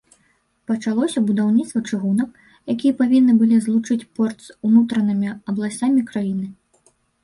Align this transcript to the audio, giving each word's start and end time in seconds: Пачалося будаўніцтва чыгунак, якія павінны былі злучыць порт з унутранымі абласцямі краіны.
Пачалося 0.69 1.23
будаўніцтва 1.27 1.83
чыгунак, 1.89 2.31
якія 2.77 2.97
павінны 3.03 3.33
былі 3.45 3.63
злучыць 3.69 4.01
порт 4.15 4.37
з 4.49 4.59
унутранымі 4.73 5.39
абласцямі 5.49 6.01
краіны. 6.13 6.47